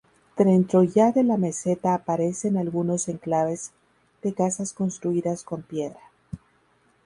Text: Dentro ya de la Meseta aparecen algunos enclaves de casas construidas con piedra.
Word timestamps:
Dentro 0.35 0.81
ya 0.81 1.11
de 1.11 1.23
la 1.23 1.37
Meseta 1.37 1.93
aparecen 1.93 2.57
algunos 2.57 3.07
enclaves 3.07 3.69
de 4.23 4.33
casas 4.33 4.73
construidas 4.73 5.43
con 5.43 5.61
piedra. 5.61 5.99